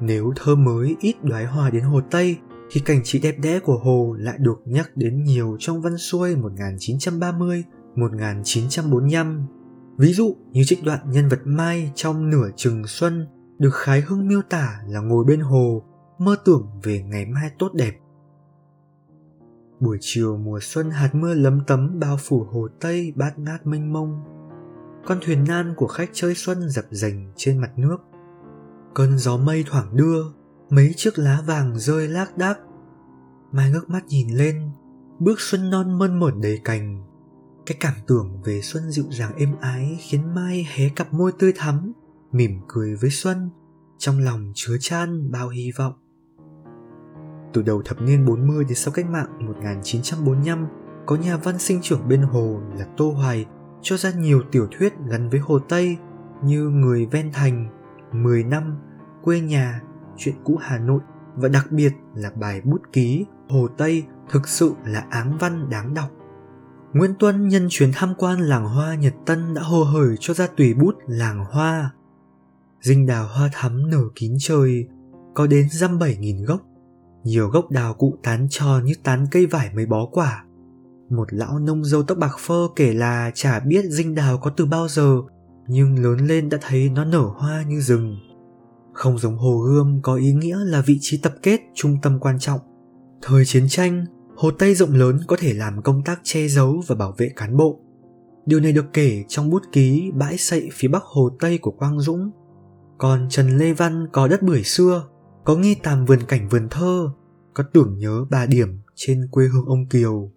Nếu 0.00 0.32
thơ 0.36 0.54
mới 0.54 0.96
ít 1.00 1.24
đoái 1.24 1.44
hòa 1.44 1.70
đến 1.70 1.82
Hồ 1.82 2.00
Tây 2.10 2.36
thì 2.70 2.80
cảnh 2.80 3.00
trí 3.04 3.18
đẹp 3.18 3.36
đẽ 3.42 3.58
của 3.58 3.78
Hồ 3.78 4.16
lại 4.18 4.38
được 4.38 4.62
nhắc 4.64 4.90
đến 4.94 5.24
nhiều 5.24 5.56
trong 5.58 5.82
văn 5.82 5.98
xuôi 5.98 6.36
1930, 6.36 7.64
1945 7.94 9.46
Ví 9.98 10.12
dụ 10.12 10.36
như 10.52 10.62
trích 10.64 10.84
đoạn 10.84 11.10
nhân 11.10 11.28
vật 11.28 11.40
Mai 11.44 11.92
trong 11.94 12.30
nửa 12.30 12.50
chừng 12.56 12.86
xuân 12.86 13.26
được 13.58 13.74
Khái 13.74 14.00
Hưng 14.00 14.28
miêu 14.28 14.42
tả 14.42 14.80
là 14.86 15.00
ngồi 15.00 15.24
bên 15.24 15.40
hồ, 15.40 15.82
mơ 16.18 16.36
tưởng 16.44 16.66
về 16.82 17.02
ngày 17.02 17.26
mai 17.26 17.50
tốt 17.58 17.72
đẹp. 17.74 17.92
Buổi 19.80 19.98
chiều 20.00 20.36
mùa 20.36 20.58
xuân 20.62 20.90
hạt 20.90 21.14
mưa 21.14 21.34
lấm 21.34 21.60
tấm 21.66 22.00
bao 22.00 22.16
phủ 22.20 22.46
hồ 22.50 22.68
Tây 22.80 23.12
bát 23.16 23.38
ngát 23.38 23.66
mênh 23.66 23.92
mông. 23.92 24.20
Con 25.06 25.18
thuyền 25.22 25.44
nan 25.48 25.74
của 25.76 25.86
khách 25.86 26.10
chơi 26.12 26.34
xuân 26.34 26.70
dập 26.70 26.84
dềnh 26.90 27.32
trên 27.36 27.58
mặt 27.58 27.70
nước. 27.76 27.96
Cơn 28.94 29.18
gió 29.18 29.36
mây 29.36 29.64
thoảng 29.66 29.96
đưa, 29.96 30.22
mấy 30.70 30.92
chiếc 30.96 31.18
lá 31.18 31.42
vàng 31.46 31.78
rơi 31.78 32.08
lác 32.08 32.38
đác. 32.38 32.58
Mai 33.52 33.70
ngước 33.70 33.90
mắt 33.90 34.06
nhìn 34.06 34.28
lên, 34.28 34.70
bước 35.18 35.40
xuân 35.40 35.70
non 35.70 35.98
mơn 35.98 36.20
mởn 36.20 36.40
đầy 36.40 36.60
cành, 36.64 37.04
cái 37.70 37.76
cảm 37.80 37.94
tưởng 38.06 38.42
về 38.44 38.60
Xuân 38.62 38.90
dịu 38.90 39.04
dàng 39.10 39.36
êm 39.36 39.56
ái 39.60 39.98
khiến 40.00 40.34
Mai 40.34 40.66
hé 40.74 40.88
cặp 40.88 41.12
môi 41.12 41.32
tươi 41.38 41.52
thắm, 41.56 41.92
mỉm 42.32 42.60
cười 42.68 42.94
với 42.94 43.10
Xuân, 43.10 43.50
trong 43.98 44.18
lòng 44.18 44.52
chứa 44.54 44.76
chan 44.80 45.30
bao 45.30 45.48
hy 45.48 45.72
vọng. 45.76 45.92
Từ 47.52 47.62
đầu 47.62 47.82
thập 47.82 48.02
niên 48.02 48.26
40 48.26 48.64
đến 48.64 48.74
sau 48.74 48.92
cách 48.92 49.06
mạng 49.10 49.46
1945, 49.46 50.66
có 51.06 51.16
nhà 51.16 51.36
văn 51.36 51.58
sinh 51.58 51.80
trưởng 51.82 52.08
bên 52.08 52.22
hồ 52.22 52.60
là 52.78 52.86
Tô 52.96 53.10
Hoài 53.10 53.46
cho 53.82 53.96
ra 53.96 54.10
nhiều 54.10 54.42
tiểu 54.52 54.68
thuyết 54.70 54.92
gắn 55.10 55.30
với 55.30 55.40
Hồ 55.40 55.58
Tây 55.58 55.96
như 56.44 56.68
Người 56.68 57.06
ven 57.06 57.30
thành, 57.32 57.68
10 58.12 58.44
năm, 58.44 58.76
Quê 59.22 59.40
nhà, 59.40 59.80
Chuyện 60.16 60.34
cũ 60.44 60.58
Hà 60.60 60.78
Nội 60.78 61.00
và 61.34 61.48
đặc 61.48 61.66
biệt 61.70 61.92
là 62.14 62.30
bài 62.30 62.60
bút 62.60 62.82
ký 62.92 63.26
Hồ 63.48 63.68
Tây 63.76 64.04
thực 64.30 64.48
sự 64.48 64.74
là 64.84 65.06
áng 65.10 65.38
văn 65.38 65.70
đáng 65.70 65.94
đọc. 65.94 66.10
Nguyễn 66.92 67.14
Tuân 67.18 67.48
nhân 67.48 67.66
chuyến 67.70 67.90
tham 67.94 68.14
quan 68.18 68.40
làng 68.40 68.66
hoa 68.66 68.94
Nhật 68.94 69.14
Tân 69.26 69.54
đã 69.54 69.62
hồ 69.62 69.84
hởi 69.84 70.16
cho 70.20 70.34
ra 70.34 70.46
tùy 70.56 70.74
bút 70.74 70.94
làng 71.06 71.44
hoa. 71.50 71.90
Dinh 72.80 73.06
đào 73.06 73.28
hoa 73.28 73.50
thắm 73.52 73.90
nở 73.90 74.02
kín 74.14 74.34
trời, 74.38 74.88
có 75.34 75.46
đến 75.46 75.68
dăm 75.70 75.98
bảy 75.98 76.16
nghìn 76.16 76.44
gốc. 76.44 76.60
Nhiều 77.24 77.48
gốc 77.48 77.70
đào 77.70 77.94
cụ 77.94 78.18
tán 78.22 78.46
tròn 78.50 78.84
như 78.84 78.94
tán 79.02 79.26
cây 79.30 79.46
vải 79.46 79.74
mới 79.74 79.86
bó 79.86 80.06
quả. 80.06 80.44
Một 81.10 81.32
lão 81.32 81.58
nông 81.58 81.84
dâu 81.84 82.02
tóc 82.02 82.18
bạc 82.18 82.36
phơ 82.38 82.68
kể 82.76 82.94
là 82.94 83.30
chả 83.34 83.60
biết 83.60 83.84
dinh 83.84 84.14
đào 84.14 84.38
có 84.38 84.50
từ 84.50 84.66
bao 84.66 84.88
giờ, 84.88 85.16
nhưng 85.68 86.02
lớn 86.04 86.26
lên 86.26 86.48
đã 86.48 86.58
thấy 86.60 86.88
nó 86.88 87.04
nở 87.04 87.22
hoa 87.36 87.62
như 87.62 87.80
rừng. 87.80 88.16
Không 88.92 89.18
giống 89.18 89.36
hồ 89.36 89.58
gươm 89.58 90.00
có 90.02 90.14
ý 90.14 90.32
nghĩa 90.32 90.56
là 90.64 90.80
vị 90.86 90.98
trí 91.00 91.20
tập 91.22 91.34
kết 91.42 91.60
trung 91.74 91.96
tâm 92.02 92.18
quan 92.20 92.38
trọng. 92.38 92.60
Thời 93.22 93.44
chiến 93.44 93.68
tranh, 93.68 94.06
Hồ 94.40 94.50
Tây 94.50 94.74
rộng 94.74 94.94
lớn 94.94 95.18
có 95.26 95.36
thể 95.38 95.54
làm 95.54 95.82
công 95.82 96.04
tác 96.04 96.20
che 96.22 96.48
giấu 96.48 96.82
và 96.86 96.94
bảo 96.94 97.14
vệ 97.18 97.30
cán 97.36 97.56
bộ. 97.56 97.80
Điều 98.46 98.60
này 98.60 98.72
được 98.72 98.84
kể 98.92 99.24
trong 99.28 99.50
bút 99.50 99.62
ký 99.72 100.10
bãi 100.14 100.36
sậy 100.36 100.68
phía 100.72 100.88
bắc 100.88 101.02
Hồ 101.02 101.30
Tây 101.40 101.58
của 101.58 101.70
Quang 101.70 102.00
Dũng. 102.00 102.30
Còn 102.98 103.26
Trần 103.30 103.58
Lê 103.58 103.72
Văn 103.72 104.06
có 104.12 104.28
đất 104.28 104.42
bưởi 104.42 104.62
xưa, 104.62 105.08
có 105.44 105.56
nghi 105.56 105.74
tàm 105.82 106.04
vườn 106.04 106.18
cảnh 106.28 106.48
vườn 106.48 106.68
thơ, 106.70 107.10
có 107.54 107.64
tưởng 107.72 107.98
nhớ 107.98 108.24
bà 108.30 108.46
điểm 108.46 108.68
trên 108.94 109.28
quê 109.30 109.46
hương 109.46 109.66
ông 109.66 109.88
Kiều. 109.88 110.32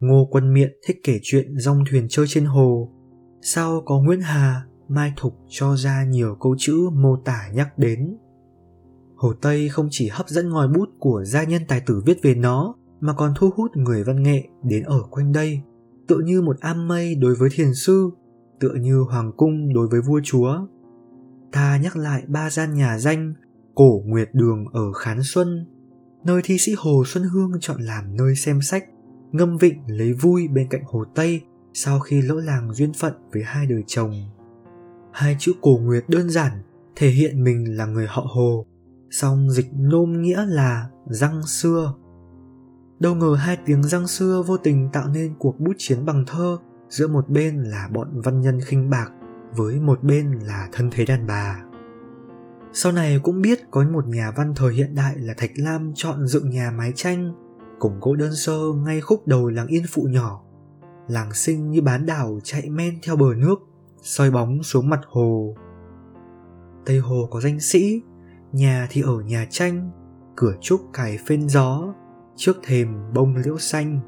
Ngô 0.00 0.28
Quân 0.30 0.52
Miện 0.52 0.72
thích 0.86 1.00
kể 1.04 1.18
chuyện 1.22 1.58
rong 1.58 1.84
thuyền 1.90 2.06
chơi 2.10 2.26
trên 2.28 2.44
hồ. 2.44 2.92
Sau 3.42 3.82
có 3.86 4.00
Nguyễn 4.00 4.20
Hà, 4.20 4.64
Mai 4.88 5.12
Thục 5.16 5.34
cho 5.48 5.76
ra 5.76 6.04
nhiều 6.04 6.36
câu 6.40 6.54
chữ 6.58 6.90
mô 6.92 7.16
tả 7.24 7.50
nhắc 7.54 7.78
đến. 7.78 8.16
Hồ 9.16 9.32
Tây 9.42 9.68
không 9.68 9.88
chỉ 9.90 10.08
hấp 10.08 10.28
dẫn 10.28 10.50
ngòi 10.50 10.68
bút 10.68 10.88
của 10.98 11.24
gia 11.24 11.44
nhân 11.44 11.62
tài 11.68 11.80
tử 11.80 12.02
viết 12.06 12.18
về 12.22 12.34
nó, 12.34 12.74
mà 13.00 13.12
còn 13.12 13.32
thu 13.36 13.50
hút 13.56 13.76
người 13.76 14.04
văn 14.04 14.22
nghệ 14.22 14.48
đến 14.62 14.82
ở 14.82 15.02
quanh 15.10 15.32
đây, 15.32 15.60
tựa 16.08 16.18
như 16.24 16.42
một 16.42 16.60
am 16.60 16.88
mây 16.88 17.14
đối 17.14 17.34
với 17.34 17.48
thiền 17.52 17.74
sư, 17.74 18.10
tựa 18.60 18.74
như 18.74 19.00
hoàng 19.00 19.32
cung 19.36 19.74
đối 19.74 19.88
với 19.88 20.00
vua 20.00 20.20
chúa. 20.24 20.66
Ta 21.52 21.78
nhắc 21.82 21.96
lại 21.96 22.22
ba 22.26 22.50
gian 22.50 22.74
nhà 22.74 22.98
danh 22.98 23.34
Cổ 23.74 24.02
Nguyệt 24.06 24.28
Đường 24.32 24.64
ở 24.72 24.92
Khán 24.92 25.18
Xuân, 25.22 25.66
nơi 26.24 26.40
thi 26.44 26.58
sĩ 26.58 26.74
Hồ 26.78 27.02
Xuân 27.06 27.24
Hương 27.24 27.52
chọn 27.60 27.82
làm 27.82 28.16
nơi 28.16 28.36
xem 28.36 28.62
sách, 28.62 28.84
ngâm 29.32 29.56
vịnh 29.56 29.78
lấy 29.86 30.12
vui 30.12 30.48
bên 30.48 30.68
cạnh 30.70 30.82
Hồ 30.86 31.04
Tây 31.14 31.40
sau 31.72 32.00
khi 32.00 32.22
lỡ 32.22 32.34
làng 32.34 32.74
duyên 32.74 32.92
phận 32.92 33.12
với 33.32 33.42
hai 33.42 33.66
đời 33.66 33.84
chồng. 33.86 34.12
Hai 35.12 35.36
chữ 35.38 35.52
Cổ 35.60 35.78
Nguyệt 35.82 36.04
đơn 36.08 36.30
giản 36.30 36.52
thể 36.96 37.08
hiện 37.08 37.44
mình 37.44 37.76
là 37.76 37.86
người 37.86 38.06
họ 38.08 38.26
Hồ, 38.34 38.66
song 39.10 39.50
dịch 39.50 39.66
nôm 39.72 40.22
nghĩa 40.22 40.46
là 40.46 40.88
răng 41.06 41.46
xưa 41.46 41.94
Đâu 43.00 43.14
ngờ 43.14 43.34
hai 43.34 43.56
tiếng 43.64 43.82
răng 43.82 44.06
xưa 44.06 44.42
vô 44.46 44.56
tình 44.56 44.88
tạo 44.92 45.08
nên 45.08 45.34
cuộc 45.38 45.60
bút 45.60 45.72
chiến 45.78 46.04
bằng 46.04 46.24
thơ 46.26 46.58
giữa 46.88 47.08
một 47.08 47.28
bên 47.28 47.62
là 47.62 47.88
bọn 47.92 48.20
văn 48.20 48.40
nhân 48.40 48.60
khinh 48.60 48.90
bạc 48.90 49.10
với 49.56 49.80
một 49.80 50.02
bên 50.02 50.32
là 50.32 50.68
thân 50.72 50.90
thế 50.92 51.04
đàn 51.04 51.26
bà. 51.26 51.62
Sau 52.72 52.92
này 52.92 53.20
cũng 53.22 53.42
biết 53.42 53.70
có 53.70 53.84
một 53.84 54.06
nhà 54.06 54.32
văn 54.36 54.52
thời 54.56 54.74
hiện 54.74 54.94
đại 54.94 55.14
là 55.18 55.34
Thạch 55.36 55.50
Lam 55.56 55.92
chọn 55.94 56.26
dựng 56.26 56.50
nhà 56.50 56.70
mái 56.70 56.92
tranh, 56.94 57.32
củng 57.78 58.00
gỗ 58.00 58.14
đơn 58.14 58.34
sơ 58.34 58.58
ngay 58.84 59.00
khúc 59.00 59.26
đầu 59.26 59.48
làng 59.48 59.66
yên 59.66 59.84
phụ 59.88 60.02
nhỏ. 60.02 60.42
Làng 61.08 61.34
sinh 61.34 61.70
như 61.70 61.82
bán 61.82 62.06
đảo 62.06 62.38
chạy 62.44 62.70
men 62.70 62.98
theo 63.02 63.16
bờ 63.16 63.34
nước, 63.36 63.56
soi 64.02 64.30
bóng 64.30 64.62
xuống 64.62 64.88
mặt 64.88 65.00
hồ. 65.06 65.54
Tây 66.86 66.98
Hồ 66.98 67.28
có 67.30 67.40
danh 67.40 67.60
sĩ, 67.60 68.02
nhà 68.52 68.86
thì 68.90 69.02
ở 69.02 69.20
nhà 69.20 69.46
tranh, 69.50 69.90
cửa 70.36 70.54
trúc 70.60 70.80
cài 70.92 71.18
phên 71.26 71.48
gió, 71.48 71.94
trước 72.36 72.56
thềm 72.62 72.88
bông 73.14 73.36
liễu 73.36 73.58
xanh. 73.58 74.00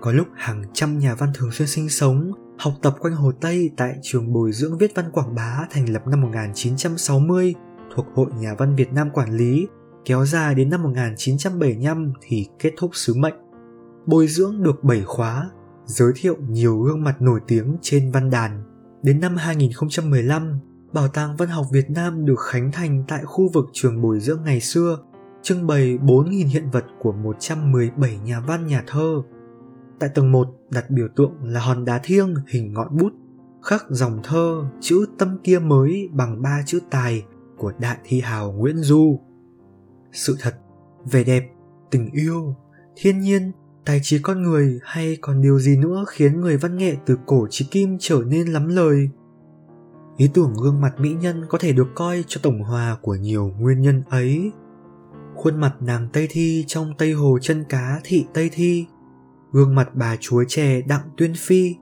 Có 0.00 0.12
lúc 0.12 0.26
hàng 0.34 0.64
trăm 0.72 0.98
nhà 0.98 1.14
văn 1.14 1.30
thường 1.34 1.50
xuyên 1.52 1.68
sinh 1.68 1.88
sống, 1.88 2.32
học 2.58 2.72
tập 2.82 2.96
quanh 3.00 3.14
Hồ 3.14 3.32
Tây 3.40 3.70
tại 3.76 3.94
trường 4.02 4.32
bồi 4.32 4.52
dưỡng 4.52 4.78
viết 4.78 4.92
văn 4.94 5.10
Quảng 5.12 5.34
Bá 5.34 5.66
thành 5.70 5.88
lập 5.88 6.06
năm 6.06 6.20
1960 6.20 7.54
thuộc 7.94 8.06
Hội 8.14 8.30
Nhà 8.38 8.54
văn 8.58 8.76
Việt 8.76 8.92
Nam 8.92 9.10
quản 9.10 9.36
lý, 9.36 9.66
kéo 10.04 10.24
dài 10.24 10.54
đến 10.54 10.70
năm 10.70 10.82
1975 10.82 12.12
thì 12.20 12.46
kết 12.58 12.72
thúc 12.78 12.90
sứ 12.94 13.14
mệnh. 13.14 13.34
Bồi 14.06 14.26
dưỡng 14.26 14.62
được 14.62 14.84
7 14.84 15.02
khóa, 15.04 15.50
giới 15.86 16.12
thiệu 16.16 16.36
nhiều 16.48 16.80
gương 16.80 17.04
mặt 17.04 17.22
nổi 17.22 17.40
tiếng 17.46 17.76
trên 17.82 18.10
văn 18.10 18.30
đàn. 18.30 18.62
Đến 19.02 19.20
năm 19.20 19.36
2015, 19.36 20.58
Bảo 20.92 21.08
tàng 21.08 21.36
Văn 21.36 21.48
học 21.48 21.66
Việt 21.72 21.90
Nam 21.90 22.26
được 22.26 22.40
khánh 22.40 22.72
thành 22.72 23.04
tại 23.08 23.24
khu 23.24 23.50
vực 23.52 23.66
trường 23.72 24.02
bồi 24.02 24.20
dưỡng 24.20 24.42
ngày 24.44 24.60
xưa 24.60 24.98
trưng 25.44 25.66
bày 25.66 25.98
4.000 25.98 26.46
hiện 26.46 26.70
vật 26.70 26.84
của 26.98 27.12
117 27.12 28.18
nhà 28.24 28.40
văn 28.40 28.66
nhà 28.66 28.84
thơ. 28.86 29.22
Tại 29.98 30.10
tầng 30.14 30.32
1 30.32 30.48
đặt 30.70 30.90
biểu 30.90 31.08
tượng 31.16 31.32
là 31.42 31.60
hòn 31.60 31.84
đá 31.84 32.00
thiêng 32.04 32.34
hình 32.48 32.72
ngọn 32.72 32.96
bút, 32.96 33.12
khắc 33.62 33.84
dòng 33.90 34.20
thơ 34.22 34.64
chữ 34.80 35.06
tâm 35.18 35.38
kia 35.44 35.58
mới 35.58 36.08
bằng 36.12 36.42
ba 36.42 36.62
chữ 36.66 36.80
tài 36.90 37.24
của 37.56 37.72
đại 37.78 37.96
thi 38.04 38.20
hào 38.20 38.52
Nguyễn 38.52 38.76
Du. 38.76 39.20
Sự 40.12 40.36
thật, 40.40 40.54
vẻ 41.04 41.24
đẹp, 41.24 41.50
tình 41.90 42.10
yêu, 42.12 42.54
thiên 42.96 43.20
nhiên, 43.20 43.52
tài 43.84 44.00
trí 44.02 44.18
con 44.18 44.42
người 44.42 44.80
hay 44.82 45.18
còn 45.20 45.42
điều 45.42 45.58
gì 45.58 45.76
nữa 45.76 46.04
khiến 46.08 46.40
người 46.40 46.56
văn 46.56 46.76
nghệ 46.76 46.96
từ 47.06 47.18
cổ 47.26 47.46
chí 47.50 47.66
kim 47.70 47.96
trở 48.00 48.22
nên 48.26 48.46
lắm 48.46 48.68
lời. 48.68 49.10
Ý 50.16 50.30
tưởng 50.34 50.54
gương 50.62 50.80
mặt 50.80 51.00
mỹ 51.00 51.14
nhân 51.20 51.44
có 51.48 51.58
thể 51.58 51.72
được 51.72 51.88
coi 51.94 52.24
cho 52.26 52.40
tổng 52.42 52.62
hòa 52.62 52.96
của 53.02 53.14
nhiều 53.14 53.52
nguyên 53.58 53.80
nhân 53.80 54.02
ấy 54.10 54.52
khuôn 55.44 55.60
mặt 55.60 55.74
nàng 55.80 56.08
Tây 56.12 56.26
Thi 56.30 56.64
trong 56.66 56.94
Tây 56.98 57.12
Hồ 57.12 57.38
chân 57.42 57.64
cá 57.68 58.00
thị 58.04 58.26
Tây 58.34 58.50
Thi, 58.52 58.86
gương 59.52 59.74
mặt 59.74 59.88
bà 59.94 60.16
chúa 60.20 60.44
chè 60.48 60.82
Đặng 60.82 61.10
Tuyên 61.16 61.34
Phi, 61.38 61.76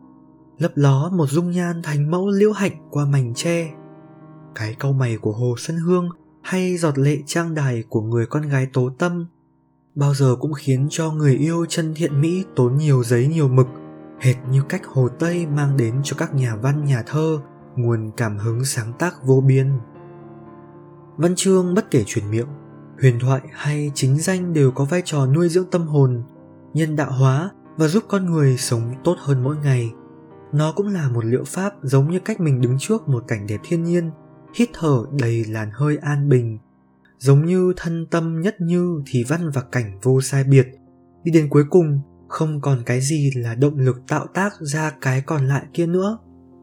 lấp 0.58 0.72
ló 0.74 1.10
một 1.12 1.26
dung 1.26 1.50
nhan 1.50 1.82
thành 1.82 2.10
mẫu 2.10 2.30
liễu 2.30 2.52
hạnh 2.52 2.88
qua 2.90 3.04
mảnh 3.04 3.34
tre. 3.34 3.70
Cái 4.54 4.76
câu 4.78 4.92
mày 4.92 5.16
của 5.16 5.32
Hồ 5.32 5.54
Xuân 5.58 5.76
Hương 5.76 6.08
hay 6.42 6.76
giọt 6.76 6.98
lệ 6.98 7.18
trang 7.26 7.54
đài 7.54 7.84
của 7.88 8.00
người 8.00 8.26
con 8.26 8.42
gái 8.42 8.66
tố 8.72 8.90
tâm 8.98 9.26
bao 9.94 10.14
giờ 10.14 10.36
cũng 10.40 10.52
khiến 10.52 10.86
cho 10.90 11.12
người 11.12 11.34
yêu 11.34 11.66
chân 11.68 11.94
thiện 11.96 12.20
mỹ 12.20 12.44
tốn 12.56 12.76
nhiều 12.76 13.04
giấy 13.04 13.26
nhiều 13.26 13.48
mực 13.48 13.66
hệt 14.20 14.36
như 14.50 14.62
cách 14.68 14.86
hồ 14.86 15.08
tây 15.08 15.46
mang 15.46 15.76
đến 15.76 16.00
cho 16.04 16.16
các 16.18 16.34
nhà 16.34 16.56
văn 16.56 16.84
nhà 16.84 17.02
thơ 17.06 17.38
nguồn 17.76 18.10
cảm 18.16 18.38
hứng 18.38 18.64
sáng 18.64 18.92
tác 18.98 19.24
vô 19.24 19.40
biên 19.40 19.72
văn 21.16 21.34
chương 21.36 21.74
bất 21.74 21.90
kể 21.90 22.04
truyền 22.06 22.30
miệng 22.30 22.48
huyền 23.02 23.18
thoại 23.18 23.40
hay 23.52 23.92
chính 23.94 24.18
danh 24.18 24.52
đều 24.52 24.70
có 24.70 24.84
vai 24.84 25.02
trò 25.04 25.26
nuôi 25.26 25.48
dưỡng 25.48 25.70
tâm 25.70 25.86
hồn, 25.86 26.22
nhân 26.74 26.96
đạo 26.96 27.12
hóa 27.12 27.50
và 27.76 27.88
giúp 27.88 28.04
con 28.08 28.26
người 28.26 28.56
sống 28.58 28.94
tốt 29.04 29.16
hơn 29.18 29.42
mỗi 29.42 29.56
ngày. 29.56 29.90
Nó 30.52 30.72
cũng 30.72 30.88
là 30.88 31.08
một 31.08 31.24
liệu 31.24 31.44
pháp 31.44 31.72
giống 31.82 32.10
như 32.10 32.18
cách 32.18 32.40
mình 32.40 32.60
đứng 32.60 32.76
trước 32.78 33.08
một 33.08 33.24
cảnh 33.28 33.46
đẹp 33.46 33.60
thiên 33.64 33.82
nhiên, 33.82 34.10
hít 34.54 34.70
thở 34.72 35.04
đầy 35.20 35.44
làn 35.44 35.70
hơi 35.72 35.96
an 35.96 36.28
bình. 36.28 36.58
Giống 37.18 37.46
như 37.46 37.72
thân 37.76 38.06
tâm 38.10 38.40
nhất 38.40 38.56
như 38.60 39.02
thì 39.06 39.24
văn 39.28 39.50
và 39.54 39.62
cảnh 39.62 39.98
vô 40.02 40.20
sai 40.20 40.44
biệt. 40.44 40.66
Đi 41.24 41.32
đến 41.32 41.48
cuối 41.48 41.64
cùng, 41.70 42.00
không 42.28 42.60
còn 42.60 42.82
cái 42.86 43.00
gì 43.00 43.30
là 43.36 43.54
động 43.54 43.78
lực 43.78 43.96
tạo 44.08 44.26
tác 44.34 44.52
ra 44.60 44.92
cái 45.00 45.20
còn 45.20 45.48
lại 45.48 45.66
kia 45.72 45.86
nữa. 45.86 46.18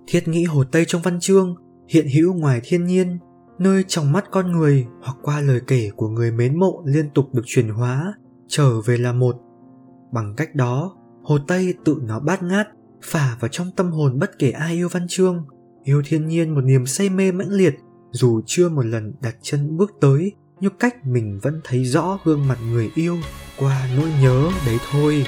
Thiết 0.07 0.27
nghĩ 0.27 0.43
hồ 0.43 0.63
tây 0.63 0.85
trong 0.87 1.01
văn 1.01 1.19
chương, 1.19 1.55
hiện 1.89 2.07
hữu 2.15 2.33
ngoài 2.33 2.61
thiên 2.63 2.85
nhiên 2.85 3.19
nơi 3.59 3.83
trong 3.87 4.11
mắt 4.11 4.25
con 4.31 4.51
người 4.51 4.87
hoặc 5.01 5.17
qua 5.21 5.41
lời 5.41 5.61
kể 5.67 5.91
của 5.95 6.07
người 6.07 6.31
mến 6.31 6.59
mộ 6.59 6.83
liên 6.85 7.09
tục 7.09 7.33
được 7.33 7.43
chuyển 7.45 7.69
hóa, 7.69 8.13
trở 8.47 8.81
về 8.81 8.97
là 8.97 9.13
một. 9.13 9.35
Bằng 10.11 10.33
cách 10.37 10.55
đó, 10.55 10.95
hồ 11.23 11.37
tây 11.47 11.73
tự 11.85 11.97
nó 12.03 12.19
bát 12.19 12.43
ngát, 12.43 12.67
phả 13.03 13.37
vào 13.39 13.49
trong 13.51 13.71
tâm 13.75 13.91
hồn 13.91 14.19
bất 14.19 14.39
kể 14.39 14.51
ai 14.51 14.73
yêu 14.73 14.89
văn 14.91 15.05
chương, 15.09 15.45
yêu 15.83 16.01
thiên 16.05 16.27
nhiên 16.27 16.55
một 16.55 16.61
niềm 16.61 16.85
say 16.85 17.09
mê 17.09 17.31
mãnh 17.31 17.51
liệt, 17.51 17.75
dù 18.11 18.41
chưa 18.45 18.69
một 18.69 18.85
lần 18.85 19.13
đặt 19.21 19.35
chân 19.41 19.77
bước 19.77 19.91
tới 20.01 20.31
như 20.59 20.69
cách 20.79 21.05
mình 21.05 21.39
vẫn 21.41 21.61
thấy 21.63 21.83
rõ 21.85 22.19
gương 22.23 22.47
mặt 22.47 22.57
người 22.71 22.91
yêu 22.95 23.17
qua 23.59 23.89
nỗi 23.97 24.09
nhớ 24.21 24.49
đấy 24.65 24.77
thôi. 24.91 25.25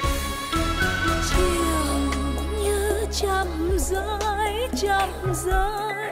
Chiều 1.30 1.46
như 2.62 3.04
chậm 3.12 3.46
rãi 3.78 4.68
chậm 4.76 5.34
rãi 5.34 6.11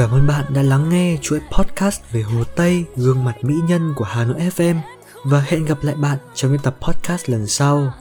Cảm 0.00 0.10
ơn 0.10 0.26
bạn 0.26 0.44
đã 0.48 0.62
lắng 0.62 0.88
nghe 0.88 1.16
chuỗi 1.22 1.40
podcast 1.52 2.00
về 2.12 2.22
Hồ 2.22 2.44
Tây, 2.56 2.84
gương 2.96 3.24
mặt 3.24 3.34
mỹ 3.42 3.54
nhân 3.68 3.92
của 3.96 4.04
Hà 4.04 4.24
Nội 4.24 4.36
FM 4.56 4.76
và 5.24 5.40
hẹn 5.40 5.64
gặp 5.64 5.78
lại 5.82 5.94
bạn 5.94 6.18
trong 6.34 6.52
những 6.52 6.62
tập 6.62 6.76
podcast 6.80 7.30
lần 7.30 7.46
sau. 7.46 7.92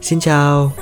Xin 0.00 0.20
chào. 0.20 0.72